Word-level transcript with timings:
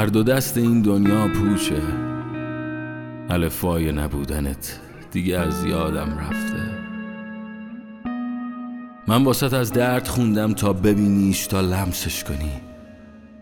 هر 0.00 0.06
دو 0.06 0.22
دست 0.22 0.58
این 0.58 0.82
دنیا 0.82 1.28
پوچه 1.28 1.82
الفای 3.30 3.92
نبودنت 3.92 4.80
دیگه 5.10 5.38
از 5.38 5.64
یادم 5.64 6.18
رفته. 6.18 6.79
من 9.10 9.24
واسط 9.24 9.54
از 9.54 9.72
درد 9.72 10.08
خوندم 10.08 10.52
تا 10.54 10.72
ببینیش 10.72 11.46
تا 11.46 11.60
لمسش 11.60 12.24
کنی. 12.24 12.52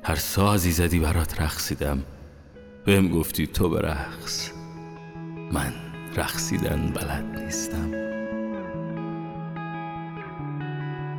هر 0.03 0.15
سازی 0.15 0.73
زدی 0.73 0.99
برات 0.99 1.41
رقصیدم. 1.41 2.03
بهم 2.85 3.09
گفتی 3.09 3.47
تو 3.47 3.69
برقص. 3.69 4.51
من 5.53 5.73
رقصیدن 6.17 6.93
بلد 6.95 7.25
نیستم. 7.45 7.91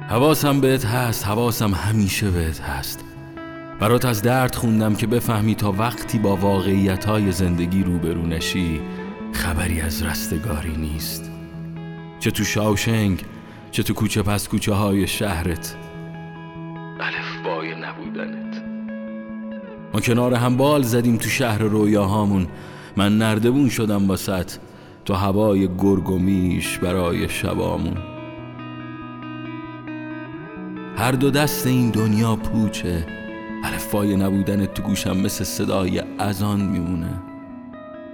حواسم 0.10 0.62
بهت 0.62 0.86
هست 0.86 1.26
حواسم 1.26 1.74
همیشه 1.74 2.32
بهت 2.32 2.60
هست. 2.60 3.04
برات 3.80 4.06
از 4.06 4.22
درد 4.22 4.56
خوندم 4.56 4.96
که 4.96 5.08
بفهمی 5.08 5.56
تا 5.56 5.72
وقتی 5.72 6.20
با 6.20 6.36
واقعیت 6.36 7.06
های 7.06 7.32
زندگی 7.32 7.84
روبرو 7.84 8.26
نشی 8.26 8.82
خبری 9.34 9.82
از 9.82 10.04
رستگاری 10.04 10.78
نیست. 10.78 11.32
چه 12.20 12.32
تو 12.32 12.44
شاوشنگ 12.44 13.24
چه 13.72 13.84
تو 13.84 13.94
کوچه 13.94 14.22
پس 14.22 14.48
کوچه 14.48 14.74
های 14.74 15.08
شهرت. 15.08 15.76
الفبای 17.00 17.76
نبودنت. 17.76 18.64
ما 19.94 20.00
کنار 20.00 20.34
هم 20.34 20.58
بال 20.58 20.82
زدیم 20.82 21.18
تو 21.18 21.30
شهر 21.30 21.58
رویاهامون. 21.58 22.48
من 22.98 23.18
نردبون 23.18 23.70
شدم 23.70 24.08
واسط 24.08 24.52
تو 25.06 25.14
هوای 25.14 25.68
گرگ 25.78 26.10
و 26.10 26.20
میش 26.20 26.78
برای 26.78 27.30
شبامون. 27.30 27.98
هر 30.98 31.12
دو 31.12 31.32
دست 31.32 31.68
این 31.68 31.90
دنیا 31.90 32.36
پوچه. 32.36 33.06
الفای 33.64 34.16
نبودن 34.16 34.66
تو 34.66 34.84
گوشم 34.84 35.18
مثل 35.18 35.44
صدای 35.44 36.04
اذان 36.20 36.62
میمونه. 36.62 37.22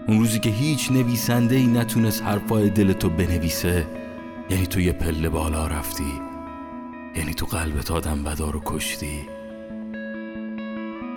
اون 0.07 0.19
روزی 0.19 0.39
که 0.39 0.49
هیچ 0.49 0.91
نویسنده 0.91 1.55
ای 1.55 1.67
نتونست 1.67 2.23
حرفای 2.23 2.69
دلتو 2.69 3.09
بنویسه. 3.09 4.04
یعنی 4.49 4.65
تو 4.65 4.79
یه 4.79 4.91
پله 4.91 5.29
بالا 5.29 5.67
رفتی 5.67 6.21
یعنی 7.15 7.33
تو 7.33 7.45
قلبت 7.45 7.91
آدم 7.91 8.23
بدا 8.23 8.49
رو 8.49 8.61
کشتی. 8.65 9.21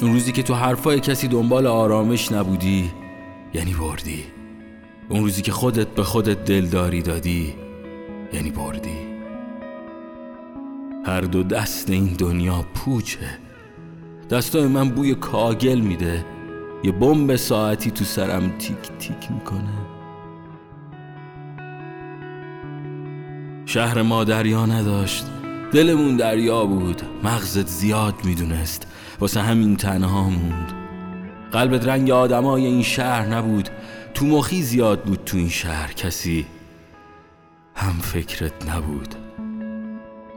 اون 0.01 0.12
روزی 0.12 0.33
که 0.33 0.43
تو 0.43 0.55
حرفای 0.55 1.01
کسی 1.01 1.29
دنبال 1.29 1.67
آرامش 1.67 2.33
نبودی 2.33 2.91
یعنی 3.55 3.75
بردی. 3.75 4.25
اون 5.09 5.21
روزی 5.21 5.43
که 5.43 5.53
خودت 5.53 5.89
به 5.89 6.03
خودت 6.03 6.45
دلداری 6.45 7.03
دادی 7.03 7.55
یعنی 8.33 8.51
بردی. 8.51 8.99
هر 11.06 11.21
دو 11.21 11.43
دست 11.43 11.91
این 11.91 12.06
دنیا 12.06 12.65
پوچه. 12.75 13.39
دستای 14.31 14.67
من 14.67 14.89
بوی 14.89 15.15
کاگل 15.15 15.81
میده 15.81 16.25
یه 16.84 16.93
بمب 16.93 17.37
ساعتی 17.37 17.91
تو 17.91 18.05
سرم 18.05 18.59
تیک 18.59 18.99
تیک 18.99 19.33
می‌کنه. 19.33 19.97
شهر 23.69 24.03
ما 24.03 24.25
دریا 24.25 24.67
نداشت. 24.67 25.25
دلمون 25.73 26.17
دریا 26.17 26.65
بود. 26.65 27.03
مغزت 27.23 27.67
زیاد 27.67 28.15
می‌دونست. 28.25 28.87
واسه 29.21 29.41
همین 29.41 29.77
تنها 29.77 30.29
موند. 30.31 30.73
قلبت 31.53 31.89
رنگ 31.89 32.11
آدمای 32.11 32.67
این 32.67 32.83
شهر 32.83 33.27
نبود. 33.27 33.69
تو 34.15 34.27
مخی 34.27 34.62
زیاد 34.62 35.03
بود 35.03 35.25
تو 35.27 35.37
این 35.37 35.49
شهر. 35.49 35.93
کسی 35.93 36.47
هم 37.75 37.93
فکرت 37.93 38.69
نبود. 38.71 39.15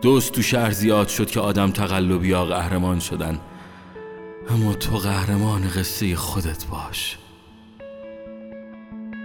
دوست 0.01 0.33
تو 0.33 0.41
شهر 0.41 0.71
زیاد 0.71 1.07
شد 1.07 1.31
که 1.31 1.39
آدم 1.39 1.71
تقلبی 1.71 2.27
یا 2.27 2.45
قهرمان 2.45 2.99
شدن. 2.99 3.39
اما 4.49 4.73
تو 4.73 4.97
قهرمان 4.97 5.61
قصه 5.61 6.15
خودت 6.15 6.65
باش. 6.65 7.17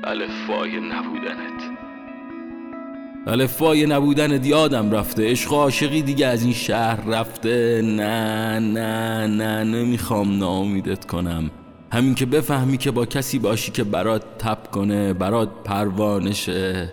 الفای 0.05 0.81
نبودنت. 0.81 1.76
الفای 3.27 3.87
نبودنت 3.87 4.47
یادم 4.47 4.91
رفته. 4.91 5.31
عشق 5.31 5.53
و 5.53 5.57
عاشقی 5.57 6.03
دیگه 6.03 6.27
از 6.27 6.43
این 6.43 6.53
شهر 6.53 7.05
رفته. 7.05 7.83
نه 7.85 8.59
نه 8.59 9.27
نه 9.27 9.65
نمی‌خوام 9.65 10.39
ناامیدت 10.39 11.05
کنم. 11.05 11.51
همین 11.93 12.15
که 12.15 12.27
بفهمی 12.27 12.79
که 12.79 12.91
با 12.91 13.07
کسی 13.07 13.39
باشی 13.39 13.73
که 13.73 13.85
برات 13.85 14.39
تپ 14.39 14.71
کنه 14.71 15.13
برات 15.13 15.49
پروانشه 15.65 16.93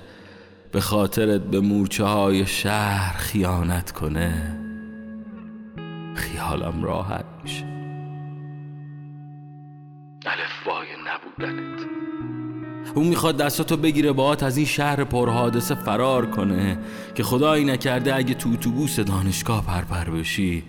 به 0.71 0.81
خاطرت 0.81 1.41
به 1.41 1.59
مورچه 1.59 2.03
های 2.03 2.45
شهر 2.45 3.17
خیانت 3.17 3.91
کنه. 3.91 4.59
خیالم 6.15 6.83
راحت 6.83 7.25
میشه. 7.43 7.65
الفای 10.25 10.87
نبودنت. 11.07 11.79
اون 12.95 13.07
می‌خواد 13.07 13.37
دستاتو 13.37 13.77
بگیره 13.77 14.11
باهات 14.11 14.43
از 14.43 14.57
این 14.57 14.65
شهر 14.65 15.03
پرحادثه 15.03 15.75
فرار 15.75 16.25
کنه 16.25 16.77
که 17.15 17.23
خدایی 17.23 17.65
نکرده 17.65 18.15
اگه 18.15 18.33
تو 18.33 18.49
اتوبوس 18.49 18.99
دانشگاه 18.99 19.65
پرپر 19.65 20.09
بشی. 20.09 20.63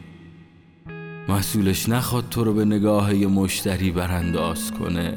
مسئولش 1.29 1.89
نخواد 1.89 2.25
تو 2.31 2.45
رو 2.45 2.55
به 2.55 2.65
نگاه 2.65 3.15
یه 3.15 3.27
مشتری 3.27 3.91
برانداز 3.91 4.73
کنه. 4.73 5.15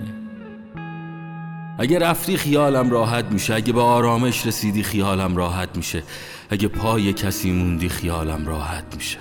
اگه 1.80 2.00
رفتی 2.00 2.38
خیالم 2.38 2.90
راحت 2.90 3.26
میشه 3.26 3.54
اگه 3.54 3.74
به 3.74 3.82
آرامش 3.82 4.48
رسیدی 4.48 4.84
خیالم 4.84 5.36
راحت 5.36 5.78
میشه. 5.78 6.04
اگه 6.50 6.68
پای 6.68 7.14
کسی 7.14 7.52
موندی 7.52 7.90
خیالم 7.90 8.48
راحت 8.48 8.96
میشه. 8.96 9.18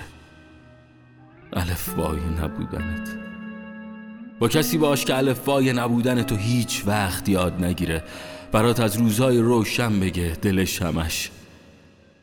الفبای 1.53 2.19
نبودنت. 2.41 3.09
با 4.39 4.47
کسی 4.47 4.77
باش 4.77 5.05
که 5.05 5.17
الفبای 5.17 5.73
نبودن 5.73 6.23
تو 6.23 6.35
هیچ 6.35 6.83
وقت 6.85 7.29
یاد 7.29 7.63
نگیره. 7.63 8.03
برات 8.51 8.79
از 8.79 8.97
روزهای 8.97 9.37
روشن 9.39 9.99
بگه 9.99 10.37
دلش 10.41 10.81
همش 10.81 11.31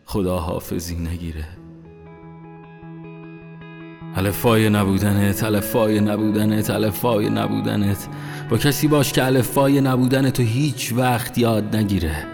خدا 0.04 0.38
حافظی 0.38 0.94
نگیره. 0.94 1.44
الفای 4.16 4.70
نبودنت 4.70 5.44
الفای 5.44 6.00
نبودنت 6.00 6.70
الفای 6.70 7.30
نبودنت. 7.30 8.08
با 8.50 8.58
کسی 8.58 8.88
باش 8.88 9.12
که 9.12 9.24
الفای 9.24 9.80
نبودن 9.80 10.30
تو 10.30 10.42
هیچ 10.42 10.92
وقت 10.96 11.38
یاد 11.38 11.76
نگیره. 11.76 12.33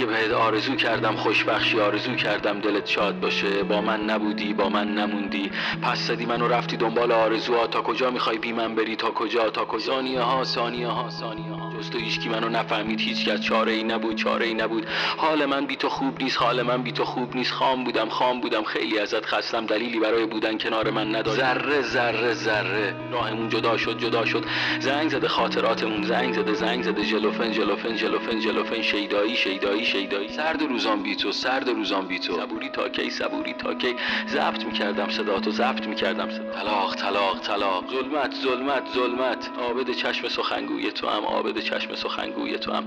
نگه 0.00 0.06
بهت 0.06 0.32
آرزو 0.32 0.74
کردم 0.74 1.16
خوشبخشی 1.16 1.80
آرزو 1.80 2.14
کردم 2.14 2.60
دلت 2.60 2.86
شاد 2.86 3.20
باشه. 3.20 3.62
با 3.62 3.80
من 3.80 4.00
نبودی 4.00 4.54
با 4.54 4.68
من 4.68 4.94
نموندی. 4.94 5.50
پس 5.82 5.98
زدی 5.98 6.26
منو 6.26 6.48
رفتی 6.48 6.76
دنبال 6.76 7.12
آرزوها. 7.12 7.66
تا 7.66 7.82
کجا 7.82 8.10
می‌خوای 8.10 8.38
بی 8.38 8.52
من 8.52 8.74
بری؟ 8.74 8.96
تا 8.96 9.10
کجا؟ 9.10 9.50
تا 9.50 9.64
کجا؟ 9.64 9.86
ثانیه 9.86 10.20
ها 10.20 10.44
ثانیه 10.44 10.88
ها 10.88 11.10
ثانیه 11.10 11.52
ها 11.52 11.59
تو 11.88 11.98
هیچکی 11.98 12.28
منو 12.28 12.48
نفهمید 12.48 13.00
هیچ 13.00 13.28
کس 13.28 13.40
چاره 13.40 13.72
ای 13.72 13.82
نبود 13.82 14.16
چاره 14.16 14.46
ای 14.46 14.54
نبود. 14.54 14.86
حال 15.16 15.46
من 15.46 15.66
بی 15.66 15.76
تو 15.76 15.88
خوب 15.88 16.22
نیست 16.22 16.36
حال 16.36 16.62
من 16.62 16.82
بی 16.82 16.92
تو 16.92 17.04
خوب 17.04 17.36
نیست. 17.36 17.52
خام 17.52 17.84
بودم 17.84 18.08
خام 18.08 18.40
بودم. 18.40 18.62
خیلی 18.62 18.98
ازت 18.98 19.26
خستم 19.26 19.66
دلیلی 19.66 20.00
برای 20.00 20.26
بودن 20.26 20.58
کنار 20.58 20.90
من 20.90 21.14
نداری 21.14 21.36
ذره 21.36 21.82
ذره 21.82 22.34
ذره. 22.34 22.94
راهمون 23.12 23.48
جدا 23.48 23.76
شد 23.76 23.98
جدا 23.98 24.24
شد. 24.24 24.44
زنگ 24.80 25.08
زده 25.08 25.28
خاطراتمون 25.28 26.02
زنگ 26.02 26.34
زده 26.34 26.54
زنگ 26.54 26.82
زده. 26.82 27.04
جلوفن 27.04 27.52
جلوفن 27.52 27.96
جلوفن 27.96 28.40
جلوفن. 28.40 28.82
شیدایی 28.82 29.36
شیدایی 29.36 29.84
شیدایی. 29.84 30.28
سرد 30.28 30.62
روزان 30.62 31.02
بی 31.02 31.16
تو 31.16 31.32
سرد 31.32 31.68
روزان 31.68 32.06
بی 32.06 32.18
تو. 32.18 32.36
صبوری 32.40 32.68
تا 32.68 32.88
کی 32.88 33.10
صبوری 33.10 33.52
تا 33.52 33.74
کی. 33.74 33.94
ضبط 34.28 34.64
می‌کردم 34.64 35.08
صدا 35.10 35.40
تو 35.40 35.50
ضبط 35.50 35.86
می‌کردم 35.86 36.30
صدا 36.30 36.52
طلاق 36.52 36.94
طلاق 36.94 37.40
طلاق. 37.40 37.84
ظلمت 37.90 38.34
ظلمت 38.34 38.82
ظلمت. 38.94 39.50
عابد 39.58 39.90
چشم 39.90 40.28
سخنگوی 40.28 40.90
تو 40.90 41.08
هم 41.08 41.24
عابد 41.24 41.60
چشم 41.70 41.94
سخنگوی 41.94 42.58
تو 42.58 42.72
هم. 42.72 42.84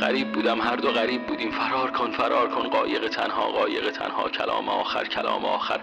غریب 0.00 0.32
بودم 0.32 0.60
هر 0.60 0.76
دو 0.76 0.90
غریب 0.90 1.26
بودیم. 1.26 1.50
فرار 1.50 1.90
کن 1.90 2.10
فرار 2.10 2.48
کن. 2.48 2.68
قایق 2.68 3.08
تنها 3.08 3.46
قایق 3.46 3.90
تنها. 3.90 4.28
کلام 4.28 4.68
آخر 4.68 5.04
کلام 5.04 5.44
آخر. 5.44 5.80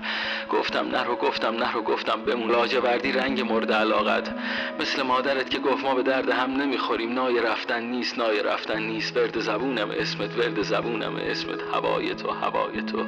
گفتم 0.50 0.88
نه 0.88 1.04
رو 1.04 1.16
گفتم 1.16 1.56
نه 1.56 1.72
رو 1.72 1.82
گفتم. 1.82 2.22
بمون. 2.22 2.52
لاجوردی 2.52 3.12
رنگ 3.12 3.42
مورد 3.42 3.72
علاقت. 3.72 4.36
مثل 4.80 5.02
مادرت 5.02 5.50
که 5.50 5.60
گفت 5.60 5.84
ما 5.84 5.96
به 5.96 6.04
درد 6.04 6.30
هم 6.30 6.52
نمی‌خوریم. 6.52 7.14
نای 7.14 7.40
رفتن 7.40 7.84
نیست 7.84 8.18
نای 8.18 8.44
رفتن 8.44 8.82
نیست. 8.82 9.18
ورد 9.18 9.40
زبونم 9.40 9.92
اسمت 9.92 10.38
ورد 10.38 10.62
زبونم 10.62 11.16
اسمت. 11.16 11.60
هوای 11.74 12.16
تو 12.16 12.32
هوای 12.32 12.82
تو. 12.82 13.06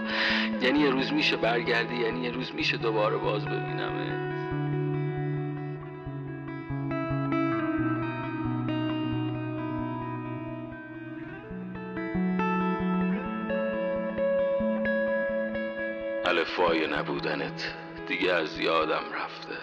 یعنی 0.62 0.80
یه 0.80 0.90
روز 0.90 1.14
میشه 1.14 1.36
برگردی 1.36 1.96
یعنی 1.96 2.24
یه 2.24 2.32
روز 2.32 2.56
میشه 2.56 2.78
دوباره 2.78 3.18
باز 3.18 3.46
ببینم 3.46 4.35
الفای 16.38 16.88
نبودنت 16.88 17.74
دیگه 18.08 18.34
از 18.34 18.60
یادم 18.60 19.04
رفته. 19.14 19.58